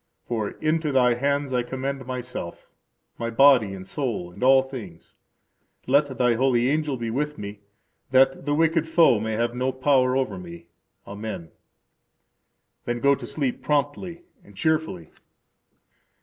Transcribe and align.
For 0.27 0.49
into 0.59 0.91
Thy 0.91 1.13
hands 1.13 1.53
I 1.53 1.61
commend 1.61 2.07
myself, 2.07 2.67
my 3.19 3.29
body 3.29 3.75
and 3.75 3.87
soul, 3.87 4.31
and 4.31 4.41
all 4.41 4.63
things. 4.63 5.13
Let 5.85 6.17
Thy 6.17 6.33
holy 6.33 6.69
angel 6.71 6.97
be 6.97 7.11
with 7.11 7.37
me, 7.37 7.59
that 8.09 8.45
the 8.45 8.55
Wicked 8.55 8.87
Foe 8.87 9.19
may 9.19 9.33
have 9.33 9.53
no 9.53 9.71
power 9.71 10.15
over 10.17 10.39
me. 10.39 10.65
Amen. 11.05 11.51
Then 12.85 12.99
go 12.99 13.13
to 13.13 13.27
sleep 13.27 13.61
promptly 13.61 14.23
and 14.43 14.55
cheerfully. 14.57 15.11